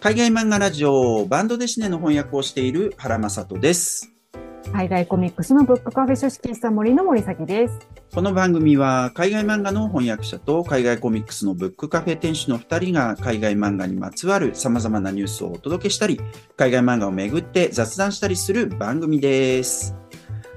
[0.00, 4.10] 海外漫画ラジオバンドデシネの翻訳をしている原正人です。
[4.70, 7.78] 海外コミックスのブックカフェ書式室森の森崎です。
[8.14, 16.20] この番組は海外漫画の翻訳者と海外コミックスのブックカフェ店主の2人が海外漫画にまつわる様々なニュースをお届けしたり、
[16.58, 19.94] 海外漫画をめぐって雑談したりする番組です。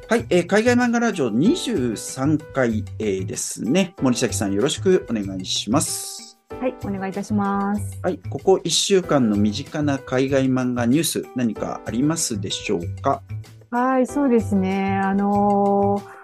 [0.10, 3.94] はい、えー海外漫画ラジオ23回、えーですね。
[4.02, 6.40] 森崎さんよろしくお願いします。
[6.62, 8.00] はい、お願いいたします。
[8.02, 13.22] はい、ここ1週間の身近な海外漫画ニュース何かありますでしょうか？
[13.70, 14.98] はい、そうですね。
[15.04, 16.17] あのー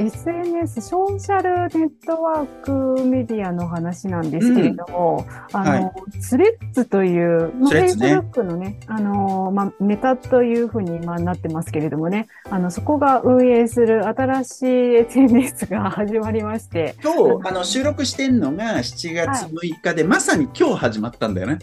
[0.00, 8.18] SNS、ソーシャルネットワークメディアの話なんですけれども、あのスレッズという、まあ、スレッズね。
[8.18, 21.58] Facebook のね、あのーまあ、メタというふうに今なってますけれどもね、あの、そこが運営する新しい SNS が始まりまして、今日あの収録してんのが7月6日で、まさに今日始まったんだよね。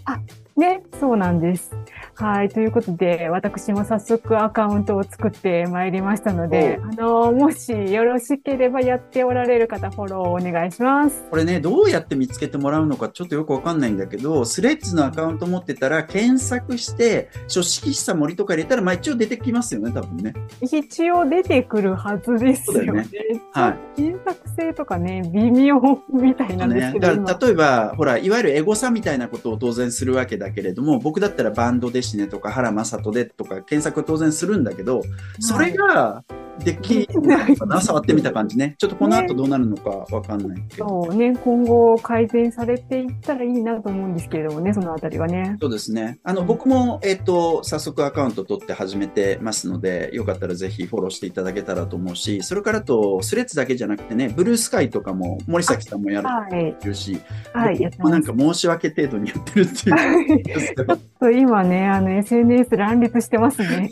[0.58, 1.76] ね、そうなんです。
[2.14, 2.50] はい。
[2.50, 11.26] ということで、私も早速アカウントを作ってまいりましたので、あの、もしよろしければやっておられる方、フォローお願いします。
[11.30, 20.34] これね、どうやって見つけてもらうのかちょっとよくわかんないんだけど、スレッズのアカウント持ってたら検索して、書式室森とか入れたら、まあ一応出てきますよね、多分ね。
[20.62, 23.06] 一応出てくるはずですよね。
[23.52, 25.80] はい検索性とかね、微妙
[26.14, 35.02] みたいなんですね、けど、だから例えば、ほら、いわゆるエゴサみたいなことを当然するわけだけれども、僕だったらバンドデシネとか原正人でとか検索を当然するんだけど、
[35.40, 36.24] それが
[36.64, 38.76] できなかな、触ってみた感じね。
[38.78, 41.06] ちょっとこの後どうなるのかわかんないけど。
[41.06, 45.58] そうね、今後改善されていったらいいなと思うんですけれどもね、そのあたりはね。
[45.60, 46.20] そうですね。
[46.24, 56.72] あの、僕も、えっ、と、早速アカウント取って始めてますので、よかったらぜひフォローしていただけたらと思うし、それからと、スレッズだけじゃなくてね、ブルースカイとかも森崎さんもやるはい。
[56.72, 57.20] っていうし、
[57.54, 58.28] はい、やって僕もます。
[58.28, 61.15] なんか申し訳程度にやってるっていう。
[61.26, 63.90] と今ね、あの SNS 乱立してますね。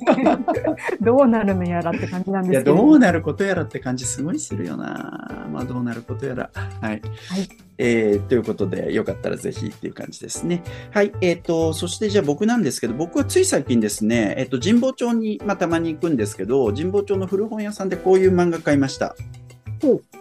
[1.01, 2.77] どうなるのやらって感じなんいや、ですけど。
[2.77, 5.47] どうなることやらって感じすごいするよな。
[5.51, 6.49] まあ、どうなることやら。
[6.53, 7.01] はい。
[7.27, 7.49] はい
[7.79, 10.61] えーということで、よかったらぜひっていう感じですね。
[10.91, 11.11] はい。
[11.21, 19.15] えっ、と、そしてじゃあ僕なんですけど、僕はつい最近ですね、えっ、と、神保町に、まあ、たまに行くんですけど、神保町の古本屋さんでこういう漫画買いました。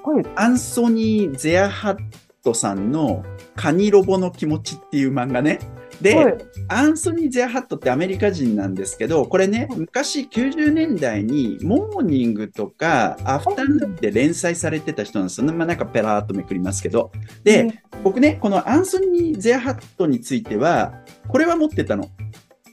[0.02, 0.24] はい。
[0.34, 1.96] アンソニー・ゼアハッ
[2.42, 3.22] トさんの
[3.54, 5.58] カニロボの気持ちっていう漫画ね。
[6.02, 6.34] で、はい
[6.68, 15.52] アンソニー・ゼアハットってアメリカ人なんですけど、これね、昔90年代にモーニングとかアフタヌーンで連載されてた人なんですよね。
[15.52, 17.12] まあなんかペラーっとめくりますけど。
[17.44, 20.94] で、ね僕ね、このアンソニー・ゼアハットについては、
[21.28, 22.08] これは持ってたの。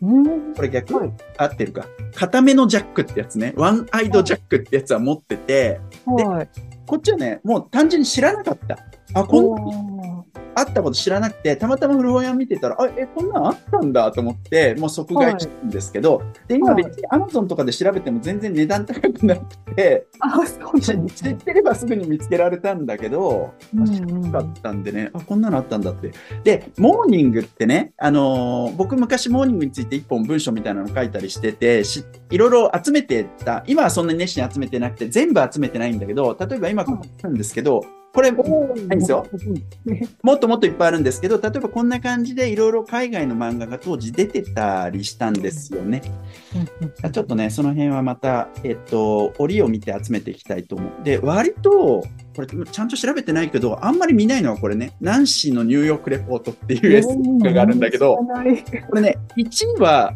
[0.02, 1.86] うんこれ逆、はい合ってるか。
[2.16, 3.54] 固めのジャックってやつね。
[3.58, 6.50] ワンアイドジャックってやつは持ってて、はい。
[6.86, 8.80] こっちはね、もう単純に知らなかった。
[9.14, 9.99] あ、こんな
[10.56, 21.32] あったこと知らなくて、たまたま古本屋見てたら、あ、え、こんなんあったんだと思って、もう即買いしたんですけど、で、今はい別に Amazon とかで調べても全然値段高くなくて、あ、そう知なんですね。
[21.32, 26.12] ってればすぐに見つけられたんだけど、うん知らなかったんでね、あ、こんなのあったんだって。
[26.44, 37.84] で、モーニングってね、あのー僕昔モーニングについて一本文章みたいなの書いたりしてて、しいろいろ集めてた、今はそんなに熱心に集めてなくて、全部集めてないんだけど、例えば今ここにあるんですけど、
[38.14, 39.28] これ、ないんですよ。
[40.24, 46.02] もっともっといっぱいあるんですけど、例えばこんな感じでいろいろ海外の漫画が当時出てたりしたんですよね。
[47.14, 51.04] ちょっとね、その辺はまた、えっと、折を見て集めていきたいと思う。
[51.04, 52.04] で、割と、
[52.36, 60.14] これ、ちゃんと調べてないけど、あんまり見ないのはこれね、ナンシーのニューヨークレポートっていうエッセイがあるんだけど、これね、1位は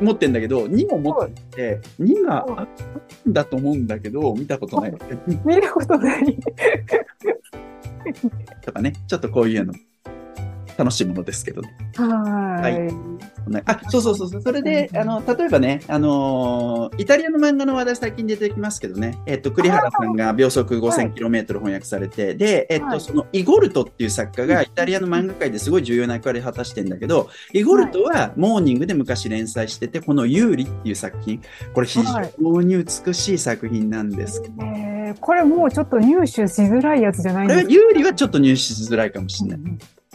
[0.00, 2.68] 持ってんだけど、2も持ってて、2があっ
[3.24, 4.94] たんだと思うんだけど、見たことない。
[5.44, 6.38] 見たことない。
[8.64, 9.72] とかね、ちょっとこういうの、
[10.76, 11.74] 楽しいものですけどね。
[11.96, 12.90] はい。
[13.44, 14.42] こんなあ、そうそうそうそう。
[14.42, 23.00] それで、あの、例えばね、あのーイタリアの漫画の話題最近出てきますけどね、えっと、栗原さんが秒速 5000km 翻訳されて、で、えっと、はい。
[23.00, 31.40] その、イゴルトっていう作家がイタリアの漫画界ですごい重要な役割を果たしてんだけど、イゴルトはモーニングで昔連載してて、この有利っていう作品、
[31.74, 34.42] これ非常に美しい作品なんです。
[34.60, 37.70] えーこれもうちょっと入手しづらいやつじゃないですか？
[37.70, 39.60] 有利はちょっと入手しづらいかもしれない。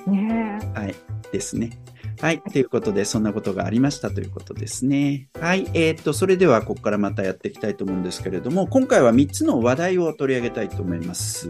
[0.08, 0.96] ねはい。
[1.32, 1.78] ですね。
[2.20, 2.42] はい。
[2.42, 5.30] ということで、そんなことがありましたということですね。
[5.40, 5.70] はい。
[5.74, 11.50] えっ、と、それでは、ここからまたやっていきたいと思うんですけれども、今回は3つの話題を取り上げたいと思います。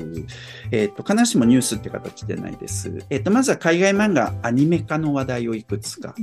[0.72, 3.04] えっ、と、必ずしもニュースって形でないです。
[3.10, 6.16] えっ、と、まずは海外漫画、アニメ化の話題をいくつか。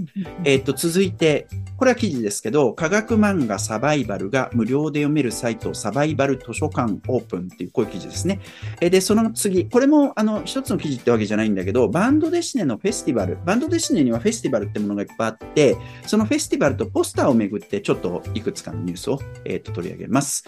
[0.44, 8.41] えっ、と、続いて、これは記事ですけど、科学漫画サバイバルが無料で読めるサイト、サバイバル図書館オープンっていう、こういう記事ですね。
[8.81, 15.76] えで、その次、これも、あの、一つの記事ってわけじゃないんだけど、バンドデシネのフェスティバル、バンドデシネにはフェスティバルってものがいっぱいあって、
[16.06, 20.44] そのフェスティバルとポスターをめぐって、ちょっといくつかのニュースを、えー、と取り上げます。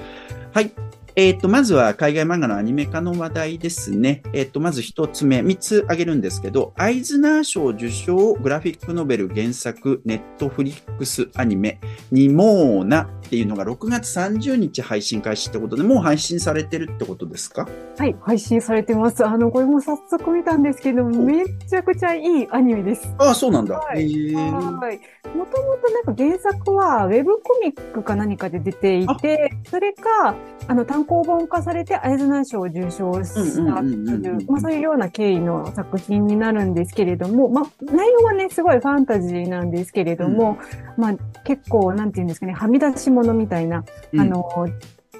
[0.52, 0.70] はい。
[1.16, 4.22] えっ、ー、と、まずは海外漫画のアニメ化の話題ですね。
[4.32, 11.80] えっ、ー、と、まず一つ目、三つ挙げるんですけど、アイズナー賞受賞グラフィックノベル原作ネットフリックスアニメ、
[12.12, 17.68] ニモーナっていうのが6月30日配信開始ってことで、もう配信されてるってことですか？
[17.98, 19.24] はい、配信されてます。
[19.26, 23.14] あの、これも早速見たんですけど、めちゃくちゃいいアニメです。
[23.18, 23.78] ああ、そうなんだ。
[23.78, 24.34] はい。
[24.34, 25.00] はい。
[25.36, 30.34] もともとなんか原作はウェブコミックか何かで出ていて、それか、
[30.66, 40.58] あの、単単行本化されて会津内賞を受賞したという、まあそういうような経緯の作品になるんですけれども、まあ内容はね、すごいファンタジーなんですけれども、
[40.96, 41.14] うん、まあ
[41.44, 43.84] 結構、なんていうんですかね、はみ出し物みたいな、
[44.18, 44.72] あの、うん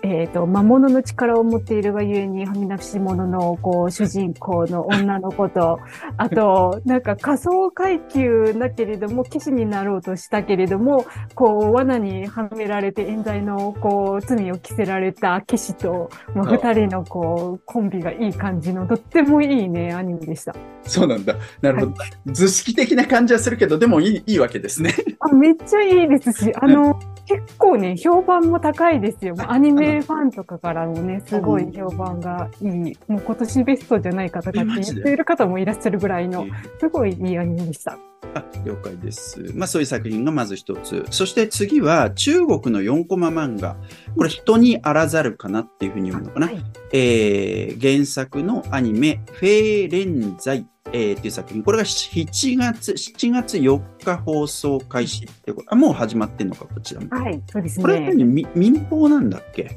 [0.03, 5.79] えっ、ー、と、魔物の力を持っているがゆえに、はみ出し物の、こう、主人公の女の子と、
[6.17, 11.05] あと、なんか仮想階級だけれども、騎士になろうとしたけれども、
[11.35, 20.55] こう、罠にはめられて、冤罪の、こう、罪を着せられた騎士と、もう二人の、こう、コンビがいい感じの、とってもいいね、アニメでした。
[20.83, 21.35] そうなんだ。
[21.61, 21.93] なるほど。
[21.93, 24.95] はい、図式的な感じはするけど、でもいい、いいわけですね。
[25.21, 26.99] あ、めっちゃいいですし、あの、
[27.31, 29.37] 結構ね、評判も高いですよ。
[29.47, 32.71] アニメファンとかからもね、すごい評判がいい。
[33.07, 36.45] もう今年ベストじゃない方が言っている方もいらっしゃるぐらいの、
[36.81, 37.97] すごいいいアニメでした。
[38.35, 39.53] あ了解です。
[39.55, 41.07] まあそういう作品がまず一つ。
[41.11, 43.77] そして次は中国の4コマ漫画。
[44.17, 46.47] これ人にあらざるかなっていうふうに読むのかな。
[46.49, 51.63] はい、えー、原作のアニメ、フェーレンザイえー、っていう作品。
[51.63, 55.73] これが7月、7月4日放送開始ってこと。
[55.73, 57.09] あ、もう始まってんのか、こちらも。
[57.11, 57.83] はい、そうですね。
[57.83, 59.71] これは民放なんだっけ？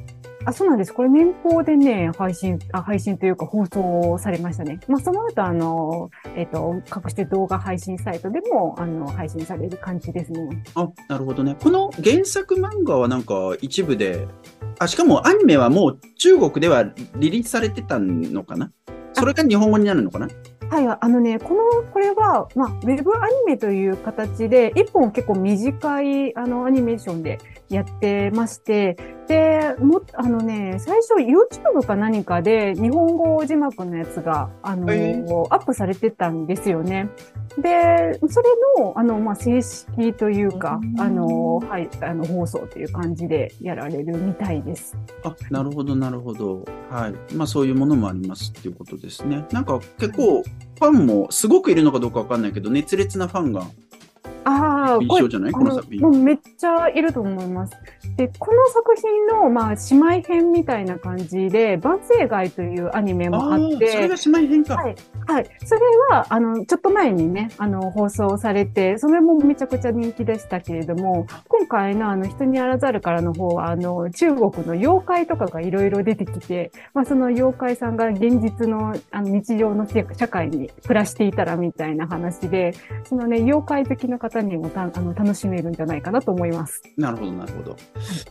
[0.45, 0.93] あ、そうなんです。
[0.93, 4.77] これ民放でね、配信、あ配信というか放送されましたね。
[4.89, 10.63] まあ、その後、あの、えっ、ー、と、各種動画配信サイトでも、あの、配信される感じですね。
[10.75, 11.55] あ、なるほどね。
[11.63, 14.27] この原作漫画はなんか一部で、
[14.79, 18.69] あ、しかもアニメはもう中国ではリリースされてたのかな？
[19.13, 20.27] それが日本語になるのかな？
[20.73, 27.37] はい、あのね、この、これは、まあ、ウェブアニメという形で、一本結構短い、あの、アニメーションで
[27.69, 28.97] やってまして、
[29.27, 37.09] で、も、あのね、最初 YouTube か何かで日本語字幕のやつが、あの、えー、アップされてたんですよね。
[37.57, 38.49] で、それ
[38.79, 44.97] の、あの、まあ、正式というか、あの、はい、あの、放送という感じでやられるみたいです。
[45.23, 46.65] あ、なるほど、なるほど。
[46.89, 47.33] はい。
[47.33, 49.45] まあ、そういうものもありますっていうことですね。
[49.51, 53.63] なんか結構、ファンもすごくいるのかどうかわかんないけど、熱烈なファンが
[54.45, 56.01] ああ、これ、この作品。
[56.01, 57.73] もうめっちゃいると思います。
[58.17, 63.87] で、この作品の、まあ、姉妹編みたいな感じで、万世街というアニメもあって。
[63.87, 64.75] それが姉妹編か。
[64.75, 64.95] はい。
[65.27, 65.49] はい。
[65.65, 82.73] それは、あの、ちょっと前にね、あの、放送されて、それもめちゃくちゃ人気でしたけれども、今回のあの、人にあらざるからの方は、あの、中国の妖怪とかがいろいろ出てきて、まあ、その妖怪さんが現実の、あの、日常の社会に暮らしていたらみたいな話で、
[83.07, 86.81] そのね、妖怪好きな方にもたあの楽しめるんじゃないかなと思います。
[86.97, 87.77] なるほど、なるほど。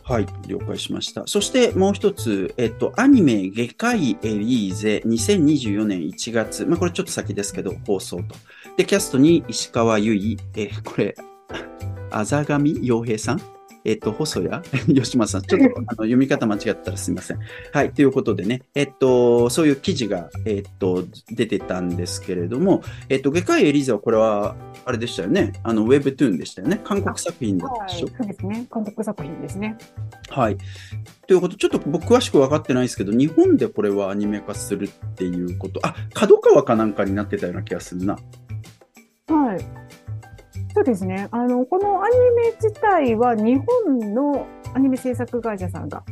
[0.03, 1.23] はい、了解しました。
[1.25, 8.35] そしてもう一つ、えっと、アニメ、外科医エリーゼ、2024年1月、まあ、これちょっと先ですけど、放送と。
[8.75, 11.15] で、キャストに石川由依、え、これ、
[12.11, 13.41] あざがみ洋平さん
[13.85, 14.63] えっと、細谷？
[14.95, 17.39] 吉間さん、ちょっとあの読み方間違ったらすみません。
[17.71, 26.81] はい、ということでね、えっと、そういう記事が、えっと、出てたんですけれども、えっと、外科医エリザはこれは、あれでしたよね、あの、ウェブトゥーンでしたよね？
[26.83, 28.07] 韓国作品だったでしょ？
[28.07, 28.65] そうですね。
[28.69, 29.77] 韓国作品ですね。
[30.29, 30.57] はい。
[31.27, 38.17] ということ、ちょっと僕詳しく分かってないですけど、日本でこれはアニメ化するっていうこと、あ、角川かなんかになってたような気がするな。
[39.27, 39.82] はい。
[40.73, 41.27] そうですね。
[41.31, 46.03] あの、このアニメ自体は日本のアニメ制作会社さんが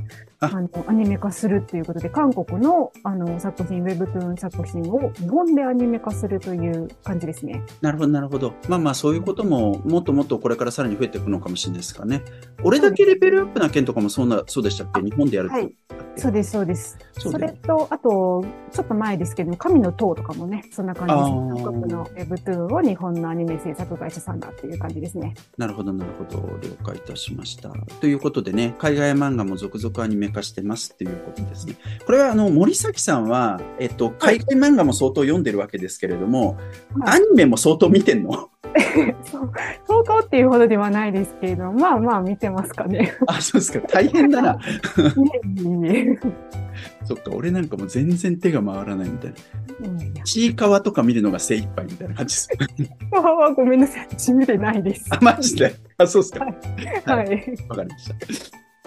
[0.44, 7.64] あのアニメ化するっていうことで、韓国のあの作品、ウェブトゥーン作品を日本でアニメ化するという感じですね。
[7.80, 8.54] なるほど、なるほど。
[8.68, 12.24] まあまあ、そういうことももっともっとこれからさらに増えていくのかもしれないですかね。
[12.64, 15.02] 俺だけレベルアップな件とかもそうなそうでしたっけ？
[15.02, 15.56] 日本でやると。
[15.56, 15.76] はい
[16.18, 16.98] そうです、そうです。
[17.18, 18.44] それと、あと、
[18.74, 21.64] ちょっと前ですけど、神の塔とかもね、そんな感じです。
[21.64, 25.34] 韓国の Webtoon を日本のアニメ制作会社さんだっていう感じですね。
[25.58, 26.60] なるほど、なるほど。
[26.62, 27.72] 了解いたしました。
[28.02, 31.76] ということでね、海外漫画も続々アニメ化してますっていうことですね。
[32.06, 36.56] これは、あの、森崎さんは、えっと、海外漫画も相当読んでるわけですけれども、
[37.00, 38.50] はいアニメも相当見てんの？
[39.26, 39.52] そう
[39.88, 43.14] 相当っていうほどではないですけれど、まあまあ見てますかね。
[43.28, 43.80] あ、そうですか。
[43.88, 44.58] 大変だな。
[47.04, 50.24] そっか、俺なんかもう全然手が回らないみたいな。
[50.24, 52.50] ちいかわとか見るのが精一杯みたいな感じです。
[53.14, 54.08] あーごめんなさい。
[54.12, 55.06] 私見てないです。
[55.10, 55.76] あ、マジで？
[55.98, 56.46] あ、そうですか。
[56.46, 57.68] ははいい。
[57.68, 58.16] わかりました。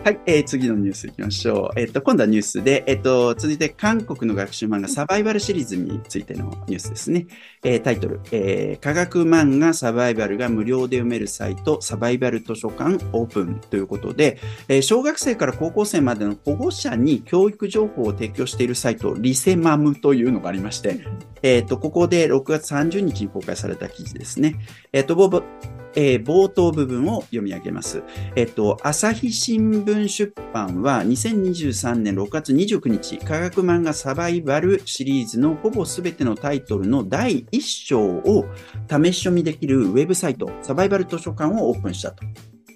[0.03, 1.81] はい、えー次のニュースいきましょう。
[1.81, 7.27] えっ、と、今度はニュースで、えっ、と、続いて韓国の学習漫画サバイバルシリーズについてのニュースですね。
[7.63, 21.01] えータイトル、えー科学漫画サバイバルが無料で読めるサイト、サバイバル図書館オープンということで、えー小学生から高校生までの保護者に教育情報を提供しているサイト、リセマムというのがありまして、
[21.43, 24.57] えっ、と、ここで6月30日に公開された記事ですね。
[24.93, 25.17] えっ、と、
[25.95, 28.03] えー冒頭部分を読み上げます。
[28.37, 38.47] えっと、朝日新聞出版は2023年6月29日、科学漫画サバイバルシリーズのほぼすべてのタイトルの第1章を
[38.89, 42.25] 試し読みできるウェブサイト、サバイバル図書館をオープンしたと。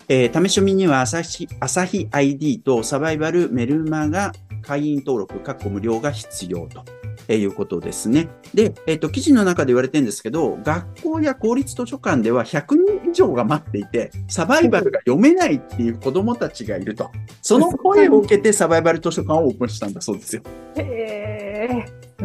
[0.09, 4.33] えー試し読みには朝日朝日 ID とサバイバルメルマガ
[4.63, 6.98] 会員登録、確保無料が必要と。
[7.37, 8.29] いうことですね。
[8.55, 12.65] で、えっ、と、記事の中で言われてるんですけど、学校や公立図書館では100
[13.03, 17.11] 人以上が待っていて、サバイバルが読めないっていう子供たちがいると。
[17.43, 20.43] その声を受けてサバイバル図書館をオープンしたんだそうですよ。
[20.77, 21.18] へー、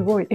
[0.04, 0.28] すごい。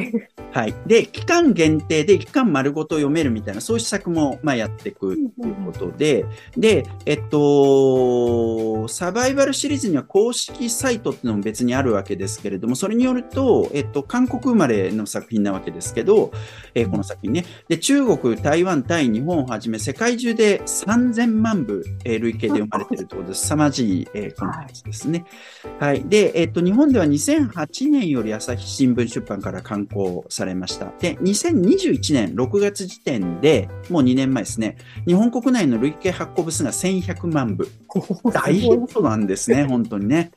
[0.50, 0.74] はい。
[0.86, 6.24] で、期間限定で期間丸ごと読めるみたいな、そういう施策も、まあ、やっていくということで、
[6.56, 16.32] で、えっと、サバイバルシリーズには公式サイトっていうのも別にあるわけですけれども、それによると、えっと、韓国生まれの作品なわけですけど、
[16.74, 17.44] えーこの作品ね。
[17.68, 23.46] で、中国、台湾、タイ、日本をはじめ、世界中で3000万部、えー累計で読まれているということです。
[23.48, 25.24] 凄まじい、えーコンテンツですね。
[25.78, 26.02] はい。
[26.08, 30.92] で、えっと、日本では2008年より朝日新聞出版から刊行されました。
[31.00, 37.68] で、2021年6月時点で、もう2年前ですね、日本国内の累計発行部数が1100万部。
[38.32, 40.30] 大ヒットなんですね、本当にね。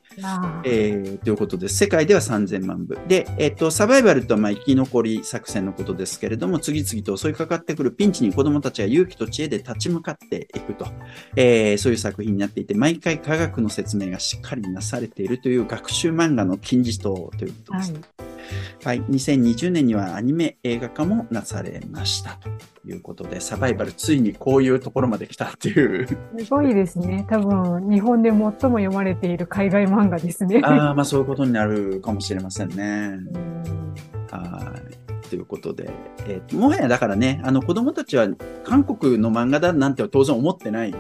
[0.64, 2.98] えーということで、世界では3000万部。
[3.08, 10.86] で、えっと、サバイバルとはまあ生き残り作戦のことですけれども、次々と襲いかかってくるピンチに子供たちが勇気と知恵で立ち向かっていくと、
[11.36, 17.94] えーそういう作品になっていて、毎回科学の説明がしっかりなされているという学習漫画の金字塔ということです。
[17.94, 18.02] はい。
[18.84, 22.50] はい、2020年にはアニメ映画化もなされましたと
[22.90, 26.08] いうことで、サバイバルついにこういうところまで来たっていう。
[26.08, 27.26] すごいですね。
[27.30, 30.62] 多分、日本で最も読まれている海外漫画ですね。
[30.66, 33.20] ああ、まあそういうことになるかもしれませんね。
[33.36, 33.72] うん
[34.32, 34.74] は
[35.24, 35.28] い。
[35.28, 35.90] ということで、
[36.26, 38.28] えーもはやだからね、あの子供たちは
[38.64, 40.96] 韓国の漫画だなんては当然思ってない。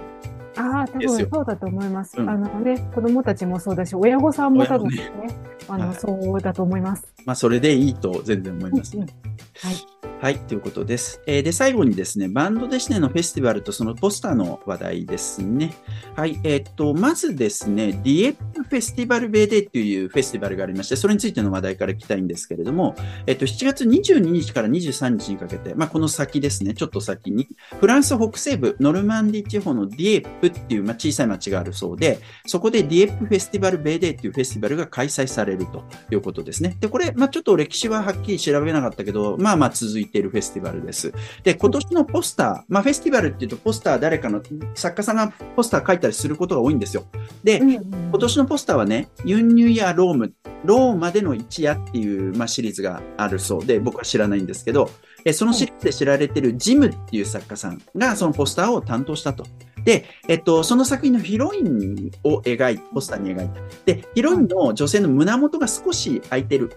[0.72, 2.20] ああ、多分そうだと思います。
[2.20, 5.36] うんあのね、子供たちもそうだし、親御さんも多分親ね、
[5.68, 7.14] あの、はいそうだと思います。
[7.26, 8.96] まあそれでいいと全然思います。
[8.96, 10.02] うんうんはい。
[10.22, 11.20] はい、ということです。
[11.26, 15.74] えーで、最後にですね、バンドデシネのフェスティバルとそのポスターの話題ですね。
[16.16, 22.94] はい、えーっと、まずですね、ディエップフェスティバル BD っていうフェスティバルがありまして、それについての話題からいきたいんですけれども、
[23.26, 27.48] えーっと、7月22日から23日にかけて、まあ、この先ですね、ちょっと先に、
[27.80, 36.78] フランス北西部、ノルマンディ地方のディエップっていう、まあ、小さい町があるそうで、そこでディエップフェスティバル BD っていうフェスティバルが開催されるということですね。
[36.80, 41.14] で、これ、まあ、ちょっと歴史ははっきり調べなかったけど、まあまあ続いているフェスティバルです。
[41.44, 44.42] で、今年のポスター、まあ、フェスティバルっていうと、ポスター誰かの
[44.76, 47.06] 作家さんがポスター書いたりすることが多いんですよ。
[47.44, 54.90] で、今年のポスターはね、 Une nuit à Rome、ローマでの一夜っていう、まあ、シリーズがあるそうで、僕は知らないんですけど、
[55.24, 59.46] えそのシリーズで知られてるジムっていう作家さんがそのポスターを担当したと。
[59.84, 63.62] で、えっと、その作品のヒロインを描いて、ポスターに描いた。
[63.86, 66.72] で、ヒロインの女性の胸元が少し開いてる。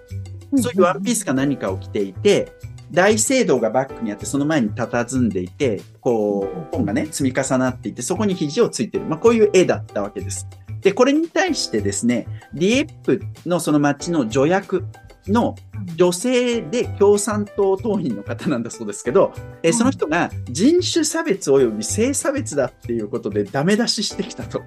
[0.57, 2.53] そういうワンピースか何かを着ていて、
[2.91, 9.05] 大聖堂がバックにあって、その前に佇んでいて、こう、本がね、積み重なっていて、そこに肘をついてる。
[9.07, 10.47] まあ、こういう絵だったわけです。
[10.81, 14.85] で、これに対してですね、ディエップのその町の助役
[15.28, 15.54] の
[15.97, 24.62] 女性で共産党党員の方なんだそうですけど、えその人が人種差別及び性差別だっていうことでダメ出ししてきたと。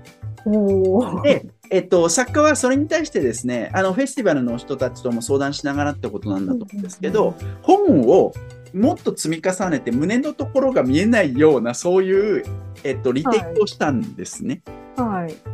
[1.23, 8.33] で、えっと、作家はそれに対してですね、あの、フェスティバルの人たちとも相談しながらってことなんだと思うんですけど、本を
[8.73, 12.43] もっと積み重ねて胸のところが見えないような、そういう、
[12.83, 14.61] えっと、リテイクをしたんですね。
[14.65, 14.86] はい。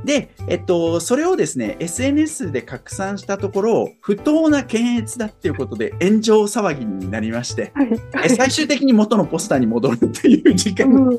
[0.05, 7.89] で、えっと、それをですね、SNS で拡散したところ、不当な検閲だっていうことで炎上騒ぎになりまして、はい。
[8.25, 10.87] え最終的に元のポスターに戻るっていう事件。
[10.89, 11.17] うん。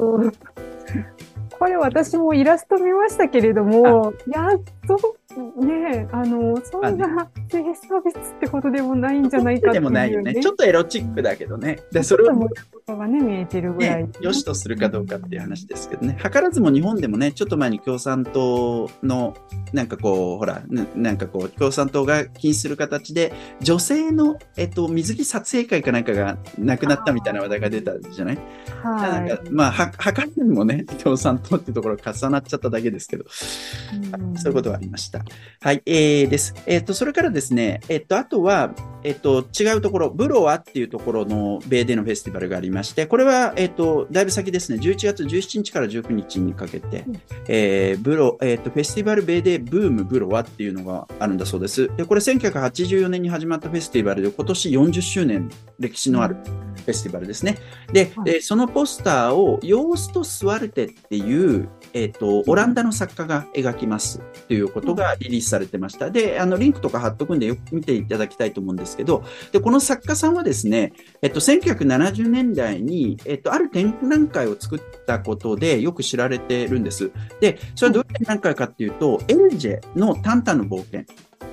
[1.58, 4.50] これ私もイラスト見ましたけれども、いや、
[4.86, 4.98] そう、
[5.40, 10.34] ねえ、あの、そんな性差別ってことでもないんじゃないかっていう、でもないよね。
[10.34, 11.80] ちょっとエロチックだけどね。
[11.92, 12.54] で、それをもこ
[12.86, 14.04] とがね、見えてるぐらい。
[14.04, 16.18] ね、良しとするかどうかっていう話ですけどね。
[16.22, 19.34] 図らずも日本でもね、ちょっと前に共産党の、
[19.72, 28.38] なんかこう、ほら、ななんかこう、共産党が禁止する形で、女性の、えっと、水着撮影会かなんかがなくなったみたいな話題が出たじゃない？
[28.84, 29.50] なんかはい。
[29.50, 35.23] まあ、は、図らずもね、共産党っていうところが重なっちゃっただけですけど、うんそういうことがありました。
[35.60, 36.54] はい、えー、です。
[36.66, 51.90] えっ、と、それからですね、えっ、と、あとは、えっ、と、違うところ、ブロワっていうところの米でのフェスティバルがありまして、これは、えっ、と、だいぶ先ですね、11月17日から19日にかけて、うんえー、ブロ、えっ、と、フェスティバル米でブームブロワっていうのがあるんだそうです。
[51.96, 57.58] で、これ1984年に始まったフェスティバルで、今年40周年歴史のあるフェスティバルですね。
[57.92, 66.10] で、はいえーそのポスターをヨースト・スワルテっていう、えっ、と、オランダの作家が描きますということがリリースされてました。
[66.10, 77.12] で、あの、リンクとか貼っとくんでよく見ていただきたいと思うんですけど、で、この作家さんはですね、えっと、1970年代に、えっと、ある展覧会を作ったことでよく知られてるんです。
[77.40, 81.04] で、それはどういう展覧会かっていうと、エルジェのタンタンの冒険。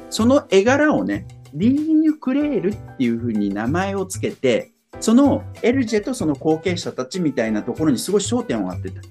[0.09, 9.01] その絵柄をね、リーニュクレールっていうふうに名前をつけて、そのエルジェとその後継者たちみたいなところにすごい焦点を当てた。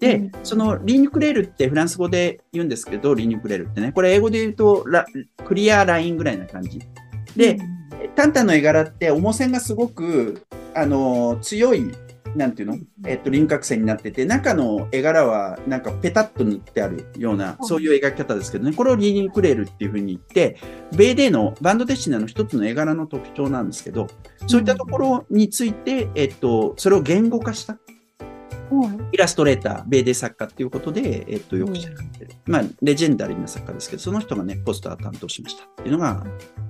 [0.00, 0.32] で、うん。
[0.42, 5.06] そのリーニュクレールってフランス語で言うんですけど、リーニュクレールってね、これ英語で言うとラ
[5.44, 6.80] クリアラインぐらいな感じ。
[7.36, 7.58] で、
[8.14, 10.42] タンタンの絵柄って重線がすごく、
[10.74, 11.92] あの強い、
[12.34, 20.58] なんていうの、えっと、輪郭線になってて、中の絵柄はなんかペタッと塗ってあるような、そういう描き方ですけどね、これをリーニンクレールっていうふうに言って、
[20.94, 24.08] ベーデーのバンドデシナの一つの絵柄の特徴なんですけど、
[24.46, 27.74] そういったところについて、えっと、それを言語化した。
[27.74, 27.95] はい
[29.12, 32.30] イラストレーター、ベーデー作家っていうことで、えっと、よく知られてる。
[32.46, 36.24] まあ、レジェンダリーな作家ですけど、その人がね、ポスター担当しましたっていうのが、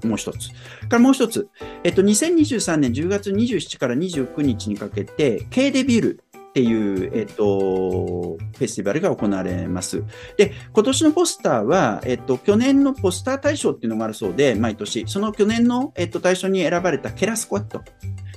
[0.05, 0.49] もう一つ。
[0.49, 0.55] か
[0.93, 1.49] らもう一つ、
[1.85, 10.03] えっと、2023年10月27から29日にかけて、ケーデビルっていう、えっと、フェスティバルが行われます。
[10.39, 17.83] で、今年のポスターは、えっと、去年のポスター大賞っていうのがあるそうで、毎年、その去年の、えっと、大賞に選ばれたケラスコット。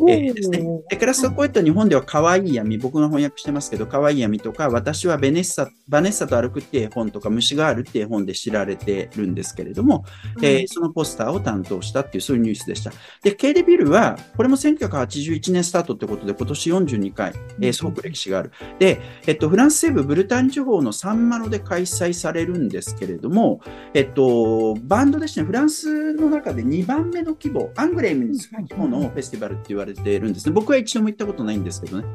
[0.07, 10.05] えーですねで、クラストコエット日本では可愛い闇、僕が翻訳してますけど、可愛い闇とか、私はベネッサ、バネッサと歩くっていう絵本とか、虫があるっていう絵本で知られてるんですけれども、
[10.41, 12.91] えーそのポスターを担当したっていう、そういうニュースでした。
[13.23, 18.51] で、ケーデビルは、これも1981年スタートってことで、今年42回、えーすごく歴史がある。
[18.77, 23.61] で、えっと、フランス西部ブルターニュ地方のサンマロで開催されるんですけれども、
[23.93, 30.51] えっと、バンドですね、フランスの中で2番目の規模、アングレムに規模のフェスティバルって言われてるんですね。
[30.51, 32.05] 僕は一度も行ったことないんですけどね。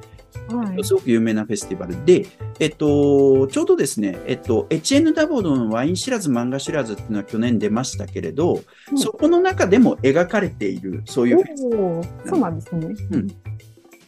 [0.49, 2.27] はいすごく有名なフェスティバルで、
[2.61, 8.57] えっと、ちょうどですね、えっと、エチエンヌ・ダボードのワイン知らず漫画知らずっていうのは去年出ましたけれど、
[8.91, 12.89] うんそこの中でも描かれている、そういうフェスそうなんですね。
[13.13, 13.29] うん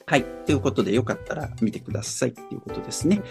[0.09, 0.25] はい。
[0.47, 3.23] ということで、よかったら見てくださいっていうことですね。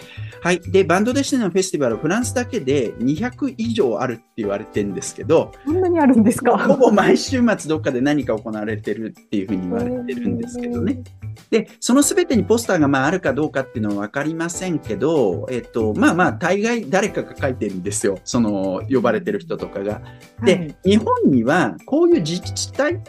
[0.41, 0.59] はい。
[0.59, 6.57] で、バンドデシネのフェスティバル、フランスだけで200以上あるって言われてるんですけど、そんなにあるんですか？
[6.57, 11.01] ほぼ毎週末どっかで何か行われてるっていうふうに言われてるんですけどね。
[11.49, 18.19] で、そのすべてにポスターがまああるかどうかっていうのは分かりませんけど、えっと、まあまあ、大概誰かが書いてるんですよ。
[18.25, 20.01] その、呼ばれてる人とかが。
[20.43, 23.01] で、日本にはこういう自治体、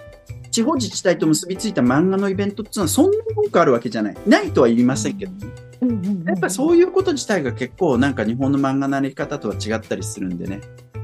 [0.57, 4.17] 地方自治体と結びついた漫画のイベントっていうのはそんなに多くあるわけじゃない。
[4.27, 5.33] ないとは言いませんけど、
[6.25, 10.63] やっぱそういうこと自体が結構なんか日本の漫画のあり方とは違ったりするんでね。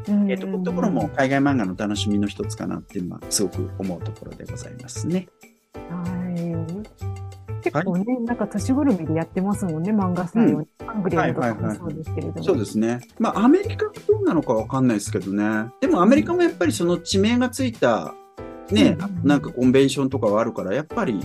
[0.08, 5.28] うんえっと、こういうところも海外漫画の楽しみの一つかなっていうのはすごく思うところでございますね。
[5.74, 7.60] はい。
[7.60, 10.66] 結構ね、なんか年ぐるみでやってますもんね、漫画祭を。
[10.86, 12.42] アングレームとかもそうですけれども。
[12.42, 13.00] そうですね。
[13.18, 15.70] まあ、アメリカがどうなのかわかんないですけどね。
[15.82, 18.14] でもアメリカもやっぱりその地名がついた、
[18.72, 21.20] ね、うんなんかコンベンションとかはあるから、やっぱり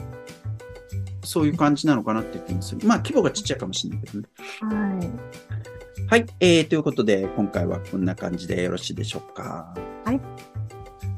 [1.23, 2.87] そういう感じなのかなっていう気もする。
[2.87, 4.27] まあ、規模がちっちゃいかもしれないけどね。
[4.61, 6.07] はい。
[6.09, 6.25] はい。
[6.39, 9.73] えー、ということで、今回はこんな感じでよろしいでしょうか。
[10.05, 10.21] はい。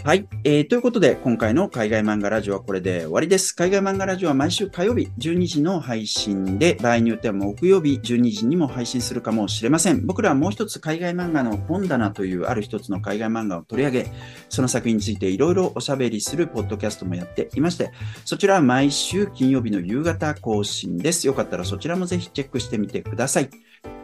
[0.01, 0.29] はい。
[0.45, 3.53] えー、ということで、今回の海外漫画ラジオはこれで終わりです。
[3.53, 10.07] 海外漫画ラジオは毎週火曜日12時の配信で、場合によっては木曜日12時にも配信するかもしれません。
[10.07, 14.11] 僕らはもう一つ海外漫画の本棚というある一つの海外漫画を取り上げ、
[14.47, 17.91] その作品についていろいろおしゃべりするポッドキャストもやっていまして、
[18.23, 21.27] そちらは毎週金曜日の夕方更新です。
[21.27, 23.49] よかったらそちらもぜひチェックしてみてください。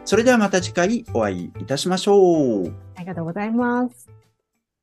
[0.04, 2.74] それではまた次回お会いいたしましょう。
[2.96, 4.15] ありがとうございます。